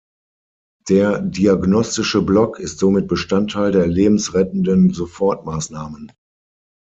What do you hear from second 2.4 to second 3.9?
ist somit Bestandteil der